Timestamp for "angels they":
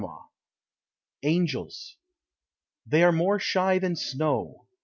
1.21-3.03